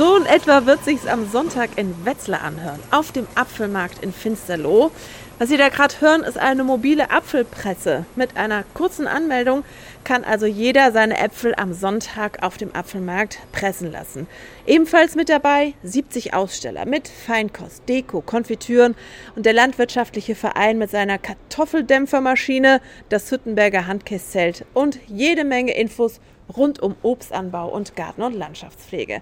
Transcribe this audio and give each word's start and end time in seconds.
So 0.00 0.16
in 0.16 0.24
etwa 0.24 0.64
wird 0.64 0.82
sich's 0.82 1.06
am 1.06 1.30
Sonntag 1.30 1.76
in 1.76 2.06
Wetzlar 2.06 2.40
anhören, 2.40 2.80
auf 2.90 3.12
dem 3.12 3.26
Apfelmarkt 3.34 4.02
in 4.02 4.14
Finsterloh. 4.14 4.92
Was 5.38 5.50
Sie 5.50 5.58
da 5.58 5.68
gerade 5.68 6.00
hören, 6.00 6.22
ist 6.22 6.38
eine 6.38 6.64
mobile 6.64 7.10
Apfelpresse. 7.10 8.06
Mit 8.16 8.34
einer 8.38 8.64
kurzen 8.72 9.06
Anmeldung 9.06 9.62
kann 10.02 10.24
also 10.24 10.46
jeder 10.46 10.92
seine 10.92 11.18
Äpfel 11.18 11.54
am 11.54 11.74
Sonntag 11.74 12.42
auf 12.42 12.56
dem 12.56 12.74
Apfelmarkt 12.74 13.40
pressen 13.52 13.92
lassen. 13.92 14.26
Ebenfalls 14.66 15.16
mit 15.16 15.28
dabei 15.28 15.74
70 15.82 16.32
Aussteller 16.32 16.86
mit 16.86 17.06
Feinkost, 17.06 17.86
Deko, 17.86 18.22
Konfitüren 18.22 18.94
und 19.36 19.44
der 19.44 19.52
landwirtschaftliche 19.52 20.34
Verein 20.34 20.78
mit 20.78 20.90
seiner 20.90 21.18
Kartoffeldämpfermaschine, 21.18 22.80
das 23.10 23.30
Hüttenberger 23.30 23.86
Handkäszelt 23.86 24.64
und 24.72 24.98
jede 25.08 25.44
Menge 25.44 25.76
Infos 25.76 26.20
rund 26.56 26.80
um 26.80 26.96
Obstanbau 27.02 27.68
und 27.68 27.96
Garten- 27.96 28.22
und 28.22 28.34
Landschaftspflege. 28.34 29.20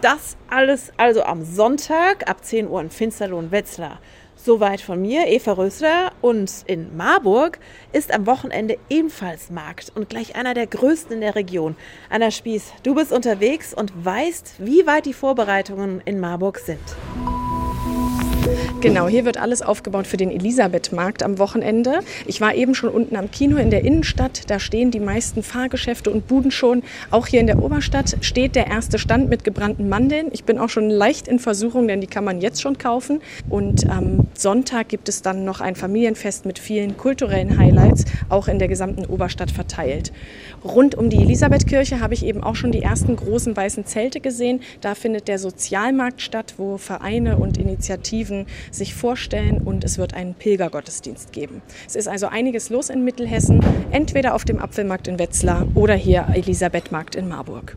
Das 0.00 0.36
alles 0.48 0.92
also 0.96 1.22
am 1.22 1.44
Sonntag 1.44 2.28
ab 2.28 2.44
10 2.44 2.68
Uhr 2.68 2.80
in 2.80 2.90
Finsterlohn-Wetzlar. 2.90 4.00
Soweit 4.36 4.82
von 4.82 5.00
mir, 5.00 5.26
Eva 5.26 5.52
Rösler. 5.52 6.12
Und 6.20 6.52
in 6.66 6.96
Marburg 6.96 7.58
ist 7.92 8.12
am 8.12 8.26
Wochenende 8.26 8.76
ebenfalls 8.90 9.50
Markt 9.50 9.92
und 9.94 10.10
gleich 10.10 10.36
einer 10.36 10.52
der 10.52 10.66
größten 10.66 11.14
in 11.14 11.20
der 11.22 11.34
Region. 11.34 11.76
Anna 12.10 12.30
Spieß, 12.30 12.72
du 12.82 12.94
bist 12.94 13.12
unterwegs 13.12 13.72
und 13.72 13.92
weißt, 14.04 14.56
wie 14.58 14.86
weit 14.86 15.06
die 15.06 15.14
Vorbereitungen 15.14 16.02
in 16.04 16.20
Marburg 16.20 16.58
sind. 16.58 16.80
Genau, 18.80 19.08
hier 19.08 19.24
wird 19.24 19.38
alles 19.38 19.62
aufgebaut 19.62 20.06
für 20.06 20.18
den 20.18 20.30
Elisabeth-Markt 20.30 21.22
am 21.22 21.38
Wochenende. 21.38 22.00
Ich 22.26 22.42
war 22.42 22.54
eben 22.54 22.74
schon 22.74 22.90
unten 22.90 23.16
am 23.16 23.30
Kino 23.30 23.56
in 23.56 23.70
der 23.70 23.82
Innenstadt. 23.82 24.42
Da 24.48 24.60
stehen 24.60 24.90
die 24.90 25.00
meisten 25.00 25.42
Fahrgeschäfte 25.42 26.10
und 26.10 26.26
Buden 26.26 26.50
schon. 26.50 26.82
Auch 27.10 27.26
hier 27.26 27.40
in 27.40 27.46
der 27.46 27.62
Oberstadt 27.62 28.18
steht 28.20 28.56
der 28.56 28.66
erste 28.66 28.98
Stand 28.98 29.30
mit 29.30 29.42
gebrannten 29.42 29.88
Mandeln. 29.88 30.28
Ich 30.32 30.44
bin 30.44 30.58
auch 30.58 30.68
schon 30.68 30.90
leicht 30.90 31.28
in 31.28 31.38
Versuchung, 31.38 31.88
denn 31.88 32.02
die 32.02 32.06
kann 32.06 32.24
man 32.24 32.42
jetzt 32.42 32.60
schon 32.60 32.76
kaufen. 32.76 33.20
Und 33.48 33.88
am 33.88 34.26
Sonntag 34.34 34.88
gibt 34.88 35.08
es 35.08 35.22
dann 35.22 35.46
noch 35.46 35.62
ein 35.62 35.76
Familienfest 35.76 36.44
mit 36.44 36.58
vielen 36.58 36.98
kulturellen 36.98 37.58
Highlights, 37.58 38.04
auch 38.28 38.48
in 38.48 38.58
der 38.58 38.68
gesamten 38.68 39.06
Oberstadt 39.06 39.50
verteilt. 39.50 40.12
Rund 40.62 40.94
um 40.94 41.08
die 41.08 41.22
Elisabethkirche 41.22 42.00
habe 42.00 42.12
ich 42.12 42.24
eben 42.24 42.42
auch 42.42 42.56
schon 42.56 42.72
die 42.72 42.82
ersten 42.82 43.16
großen 43.16 43.56
weißen 43.56 43.86
Zelte 43.86 44.20
gesehen. 44.20 44.60
Da 44.80 44.94
findet 44.94 45.28
der 45.28 45.38
Sozialmarkt 45.38 46.20
statt, 46.20 46.54
wo 46.58 46.76
Vereine 46.76 47.38
und 47.38 47.56
Initiativen 47.56 48.33
sich 48.70 48.94
vorstellen 48.94 49.58
und 49.58 49.84
es 49.84 49.98
wird 49.98 50.14
einen 50.14 50.34
Pilgergottesdienst 50.34 51.32
geben. 51.32 51.62
Es 51.86 51.96
ist 51.96 52.08
also 52.08 52.26
einiges 52.26 52.70
los 52.70 52.90
in 52.90 53.04
Mittelhessen, 53.04 53.60
entweder 53.90 54.34
auf 54.34 54.44
dem 54.44 54.58
Apfelmarkt 54.58 55.08
in 55.08 55.18
Wetzlar 55.18 55.66
oder 55.74 55.94
hier 55.94 56.26
Elisabethmarkt 56.34 57.14
in 57.14 57.28
Marburg. 57.28 57.76